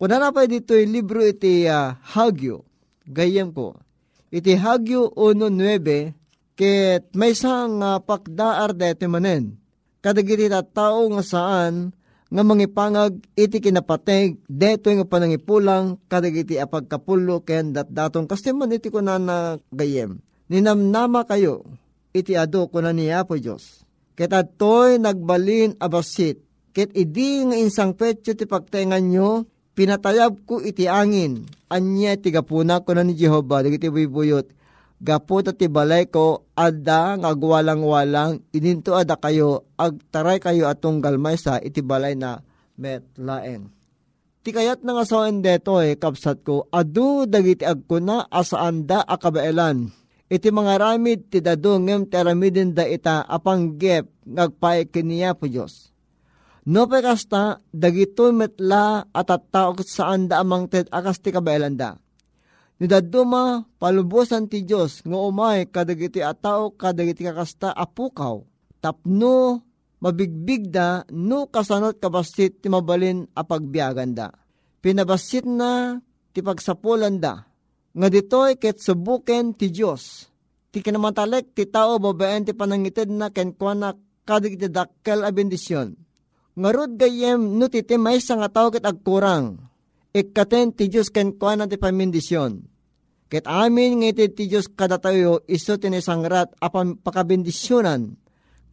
Kuna 0.00 0.16
na 0.16 0.32
pa 0.32 0.48
dito'y 0.48 0.88
libro 0.88 1.22
iti 1.22 1.68
uh, 1.68 1.94
Hagyo, 2.16 2.64
gayem 3.04 3.52
ko. 3.52 3.78
Iti 4.32 4.58
Hagyo 4.58 5.12
1.9, 5.14 6.58
ket 6.58 7.12
may 7.14 7.36
isang 7.36 7.78
uh, 7.78 8.02
pakdaar 8.02 8.74
deti 8.74 9.06
manen. 9.06 9.60
Kadagiti 10.02 10.50
tao 10.50 11.08
nga 11.08 11.24
saan 11.24 11.94
nga 12.28 12.42
mangipangag 12.42 13.22
iti 13.38 13.62
kinapateg 13.62 14.42
deto 14.50 14.90
nga 14.90 15.06
panangipulang 15.06 15.96
kadagiti 16.10 16.58
apagkapulo 16.58 17.46
ken 17.46 17.70
datdaton 17.70 18.26
kasi 18.26 18.50
man 18.50 18.74
iti 18.74 18.90
kunan 18.90 19.22
na 19.22 19.36
gayem. 19.70 20.18
Ninamnama 20.50 21.24
kayo 21.24 21.64
iti 22.12 22.36
ado 22.36 22.68
kunan 22.68 22.94
ni 22.94 23.08
Apo 23.10 23.34
Diyos 23.40 23.84
Ket 24.14 24.30
adtoy 24.30 25.02
nagbalin 25.02 25.74
abasit. 25.82 26.38
Ket 26.70 26.94
idi 26.94 27.42
nga 27.50 27.58
insang 27.58 27.98
petyo 27.98 28.34
ti 28.38 28.46
pagtengan 28.46 29.02
nyo, 29.02 29.46
pinatayab 29.74 30.46
ko 30.46 30.62
iti 30.62 30.86
angin. 30.86 31.42
Anya 31.66 32.14
ti 32.14 32.30
gapuna 32.30 32.82
ko 32.86 32.94
na 32.94 33.02
ni 33.02 33.18
Jehova, 33.18 33.66
dagiti 33.66 33.90
buyot. 33.90 34.46
Gapo 35.02 35.42
ti 35.42 35.66
balay 35.66 36.06
ko, 36.06 36.46
ada 36.54 37.18
nga 37.18 37.28
agwalang-walang, 37.34 38.46
ininto 38.54 38.94
ada 38.94 39.18
kayo, 39.18 39.66
agtaray 39.74 40.38
kayo 40.38 40.70
atong 40.70 41.02
galmay 41.02 41.34
iti 41.66 41.82
balay 41.82 42.14
na 42.14 42.38
met 42.78 43.02
laeng. 43.18 43.66
Ti 44.46 44.54
kayat 44.54 44.86
nga 44.86 45.02
sawen 45.02 45.42
deto 45.42 45.82
eh, 45.82 45.98
kapsat 45.98 46.46
ko, 46.46 46.70
adu 46.70 47.26
dagiti 47.26 47.66
agkuna 47.66 48.30
asaan 48.30 48.86
da 48.86 49.02
akabaelan 49.02 49.90
iti 50.34 50.50
mga 50.50 50.74
ramid 50.82 51.30
ti 51.30 51.38
dadungem 51.38 52.10
ti 52.10 52.18
da 52.74 52.84
ita 52.90 53.22
apanggep 53.22 54.26
ngagpay 54.26 54.90
kiniya 54.90 55.38
po 55.38 55.46
Diyos. 55.46 55.94
No 56.64 56.88
pa 56.88 57.04
kasta, 57.04 57.60
dagito 57.70 58.32
metla 58.32 59.04
at 59.12 59.28
at 59.30 59.52
tao 59.52 59.76
saan 59.84 60.26
da 60.26 60.40
amang 60.40 60.66
ted 60.66 60.88
akas 60.90 61.20
ti 61.20 61.30
kabailan 61.30 61.76
da. 61.76 61.94
Nidaduma 62.80 63.68
palubusan 63.78 64.50
ti 64.50 64.66
Diyos 64.66 65.04
nga 65.06 65.18
umay 65.20 65.70
kadagiti 65.70 66.24
at 66.24 66.40
tao 66.42 66.74
kadagiti 66.74 67.22
kakasta 67.22 67.70
apukaw. 67.70 68.42
Tapno 68.80 69.60
mabigbig 70.00 70.72
da 70.72 71.04
no 71.12 71.46
kasanot 71.52 72.00
kabasit 72.00 72.64
ti 72.64 72.66
mabalin 72.72 73.28
apagbiagan 73.36 74.16
da. 74.16 74.32
Pinabasit 74.80 75.44
na 75.44 76.00
ti 76.32 76.40
pagsapulan 76.40 77.20
da 77.20 77.53
nga 77.94 78.08
ditoy 78.10 78.58
ket 78.58 78.82
subuken 78.82 79.54
ti 79.54 79.70
Dios. 79.70 80.26
Ti 80.74 80.82
kinamantalek 80.82 81.54
ti 81.54 81.70
tao 81.70 82.02
babaen 82.02 82.42
ti 82.42 82.50
panangited 82.50 83.06
na 83.06 83.30
ken 83.30 83.54
kuana 83.54 83.94
kadig 84.26 84.58
ti 84.58 84.66
dakkel 84.66 85.22
a 85.22 85.30
bendisyon. 85.30 85.94
Ngarud 86.58 86.98
gayem 86.98 87.54
no 87.54 87.70
ti 87.70 87.82
maysa 87.94 88.34
nga 88.34 88.50
tao 88.50 88.74
ket 88.74 88.82
agkurang. 88.82 89.62
Ikkaten 90.10 90.74
ti 90.74 90.90
Dios 90.90 91.10
ken 91.14 91.38
kuana 91.38 91.70
ti 91.70 91.78
pamindisyon. 91.78 92.66
Ket 93.30 93.46
amin 93.46 94.02
nga 94.02 94.08
iti 94.10 94.26
ti 94.34 94.44
Dios 94.50 94.66
kada 94.66 94.98
tayo 94.98 95.46
iso 95.46 95.78
tinisangrat 95.78 96.54
apan 96.58 96.98
pakabendisyonan 96.98 98.18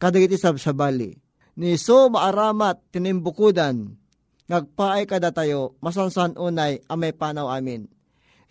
kadig 0.02 0.30
iti 0.30 0.38
sabsabali. 0.38 1.14
Ni 1.62 1.78
so 1.78 2.10
maaramat 2.10 2.82
tinimbukudan 2.90 3.94
ngagpaay 4.50 5.06
kada 5.06 5.30
tayo 5.30 5.78
masansan 5.78 6.34
unay 6.34 6.82
amay 6.90 7.14
panaw 7.14 7.46
amin 7.54 7.86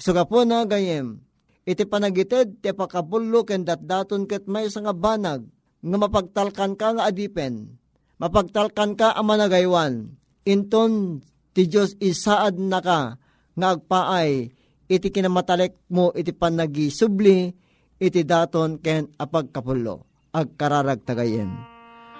Isuga 0.01 0.25
po 0.25 0.41
na 0.41 0.65
gayem, 0.65 1.21
iti 1.61 1.85
panagited 1.85 2.57
ti 2.57 2.73
pakapulo 2.73 3.45
ken 3.45 3.61
datdaton 3.61 4.25
ket 4.25 4.49
may 4.49 4.65
nga 4.65 4.97
banag 4.97 5.45
nga 5.77 5.97
mapagtalkan 6.01 6.73
ka 6.73 6.97
nga 6.97 7.05
adipen, 7.05 7.77
mapagtalkan 8.17 8.97
ka 8.97 9.13
ang 9.13 9.29
managaywan, 9.29 10.17
inton 10.41 11.21
ti 11.53 11.69
Diyos 11.69 12.01
isaad 12.01 12.57
na 12.57 12.81
ka 12.81 13.21
nga 13.53 13.67
agpaay 13.77 14.49
iti 14.89 15.07
kinamatalek 15.13 15.77
mo 15.93 16.09
iti 16.17 16.33
panagi 16.33 16.89
subli 16.89 17.53
iti 18.01 18.25
daton 18.25 18.81
ken 18.81 19.05
apagkapulo 19.21 20.01
agkararag 20.33 21.05
tagayen. 21.05 21.53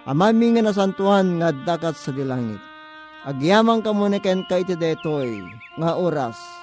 Amami 0.06 0.54
nga 0.54 0.70
nasantuhan 0.70 1.42
nga 1.42 1.50
dakat 1.50 1.98
sa 1.98 2.14
dilangit. 2.14 2.62
Agyamang 3.26 3.82
ka 3.82 3.90
muna 3.90 4.22
ka 4.22 4.62
iti 4.62 4.78
detoy 4.78 5.34
nga 5.82 5.98
oras 5.98 6.61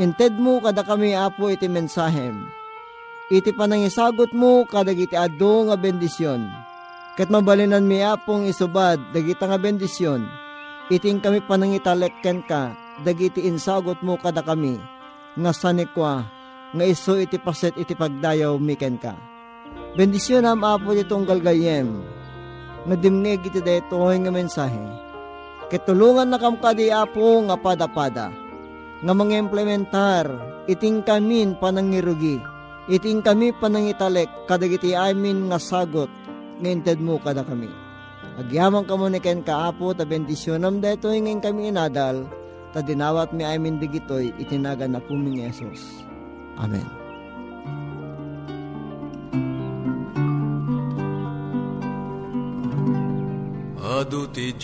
Inted 0.00 0.40
mo 0.40 0.64
kada 0.64 0.80
kami 0.80 1.12
apo 1.12 1.52
iti 1.52 1.68
mensahem. 1.68 2.48
Iti 3.28 3.52
panangisagot 3.52 4.32
mo 4.32 4.64
kada 4.64 4.96
iti 4.96 5.12
ado 5.12 5.68
nga 5.68 5.76
bendisyon. 5.76 6.40
Kat 7.20 7.28
mabalinan 7.28 7.84
mi 7.84 8.00
apong 8.00 8.48
isubad 8.48 8.96
dagita 9.12 9.44
nga 9.44 9.60
bendisyon. 9.60 10.24
Iting 10.88 11.20
kami 11.20 11.44
panangitalekken 11.44 12.48
ka 12.48 12.72
dagiti 13.04 13.44
insagot 13.44 14.00
mo 14.00 14.16
kada 14.16 14.40
kami. 14.40 14.80
Nga 15.36 15.52
sanikwa 15.52 16.24
nga 16.72 16.84
iso 16.88 17.20
iti 17.20 17.36
paset 17.36 17.76
iti 17.76 17.92
pagdayaw 17.92 18.56
miken 18.56 18.96
ka. 18.96 19.12
Bendisyon 20.00 20.48
am 20.48 20.64
apo 20.64 20.96
itong 20.96 21.28
galgayem. 21.28 21.92
Nga 22.88 22.96
dimngeg 22.96 23.52
iti 23.52 23.60
daytoy 23.60 24.16
nga 24.16 24.32
mensahe. 24.32 24.80
Ketulungan 25.68 26.32
na 26.32 26.40
kam 26.40 26.56
kadi 26.56 26.88
apo 26.88 27.44
nga 27.44 27.60
pada-pada 27.60 28.48
nga 29.00 29.12
mga 29.16 29.34
implementar, 29.40 30.28
iting 30.68 31.00
kamin 31.00 31.56
panangirugi, 31.56 32.36
iting 32.92 33.24
kami 33.24 33.48
panangitalek, 33.56 34.28
kadagiti 34.44 34.92
amin 34.92 35.48
nga 35.48 35.56
sagot, 35.56 36.12
ngayon 36.60 36.84
mo 37.00 37.16
kada 37.24 37.40
kami. 37.40 37.72
Agyaman 38.36 38.84
ka 38.84 38.94
muna 39.00 39.16
ken 39.16 39.40
kaapo, 39.40 39.96
ta 39.96 40.04
bendisyonam 40.04 40.84
deto 40.84 41.08
ngayon 41.08 41.40
kami 41.40 41.72
inadal, 41.72 42.28
ta 42.76 42.84
dinawat 42.84 43.32
mi 43.32 43.48
amin 43.48 43.80
digitoy, 43.80 44.36
itinaga 44.36 44.84
na 44.84 45.00
mi 45.08 45.40
Yesus. 45.40 46.04
Amen. 46.60 46.84
Adu 53.80 54.28
ti 54.30 54.54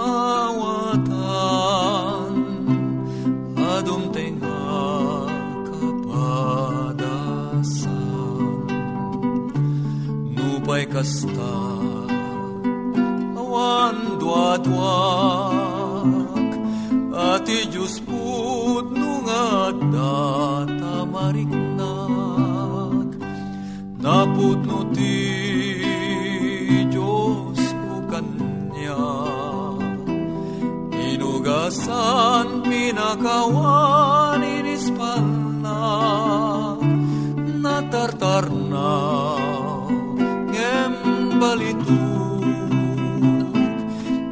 mawatan 0.00 1.04
adum 3.60 4.02
tenga 4.16 4.80
kapadasan 5.68 6.40
nupay 10.32 10.84
kasta 10.88 11.56
awan 13.36 13.96
duadwak 14.20 15.60
ati 17.12 17.58
Diyos 17.68 18.00
put 18.08 18.86
nungat 18.96 19.76
data 19.92 21.04
mariknak 21.12 23.08
naput 24.00 24.60
Tugasan 31.70 32.66
pinakawan 32.66 34.42
inispalna 34.42 35.86
Natartarna 37.62 38.98
ngem 40.50 40.94
balituk 41.38 42.42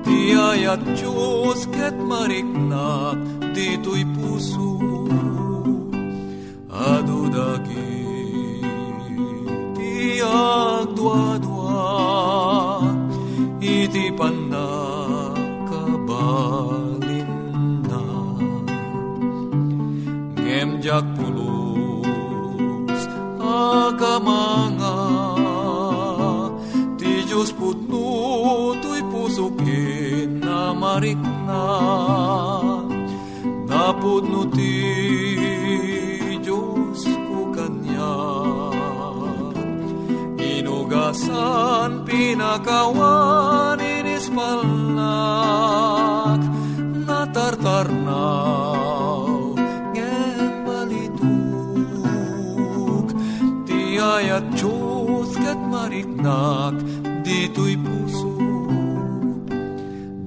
Tiayat 0.02 0.82
Diyos 0.98 1.70
ket 1.70 1.94
mariknak 1.94 3.22
dito'y 3.54 4.02
puso 4.18 5.06
dagiti 7.30 7.86
agdwa-dwa 10.26 11.86
iti 13.62 14.10
panakabalin 14.18 16.67
jak 20.88 21.04
pulos 21.20 23.00
agamanga 23.36 24.96
ti 26.96 27.28
Diyos 27.28 27.52
putno 27.52 28.72
tuy 28.80 29.04
pusukin 29.12 30.40
na 30.40 30.72
marikna 30.72 31.68
napudno 33.68 34.48
ti 34.56 34.80
Diyos 36.40 37.04
ko 37.28 37.52
kanya. 37.52 38.16
Inugasan 40.40 42.08
pinakawan 42.08 43.76
inispalnak 43.76 44.87
mariknak 56.48 56.76
dito'y 57.24 57.76
puso 57.76 58.32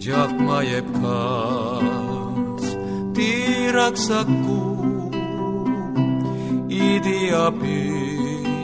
Diyak 0.01 0.33
mayep 0.37 0.87
kas 1.01 2.65
tiraksak 3.15 4.29
ko 4.45 4.61
Idi 6.71 7.29
api 7.29 7.83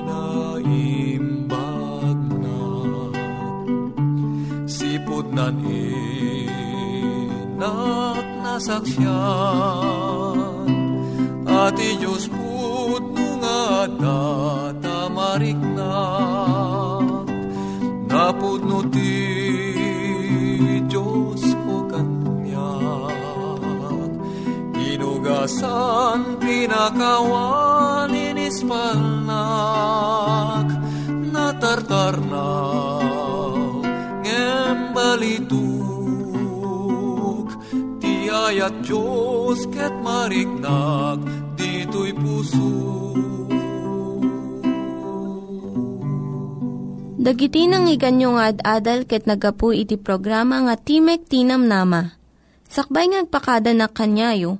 na 0.08 0.58
imbag 0.64 2.20
na. 2.42 2.60
Sipod 4.66 5.28
nan 5.38 5.62
inak 5.62 7.08
nasaksyan 8.42 9.58
Ati 11.46 11.90
Diyos 12.02 12.26
put 12.32 13.04
datamarik 13.42 14.47
Inugasan 25.48 26.44
pinakawan 26.44 28.12
inispalnak 28.12 30.68
Natartarnaw 31.32 33.56
ngem 34.28 34.92
balituk. 34.92 35.56
Ti 38.04 38.28
ayat 38.28 38.84
Diyos 38.84 39.72
ket 39.72 39.96
mariknak 40.04 41.24
dito'y 41.56 42.12
puso. 42.12 43.16
Dagiti 47.24 47.72
nang 47.72 47.88
iganyo 47.88 48.36
nga 48.36 48.52
ad-adal 48.52 49.08
ket 49.08 49.24
nagapu 49.24 49.72
iti 49.72 49.96
programa 49.96 50.68
nga 50.68 50.76
Timek 50.76 51.24
Tinam 51.24 51.72
Nama. 51.72 52.20
Sakbay 52.68 53.16
ngagpakada 53.16 53.72
na 53.72 53.88
kanyayo, 53.88 54.60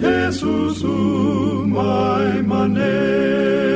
Jesusu, 0.00 1.66
my 1.66 2.40
manet. 2.40 3.69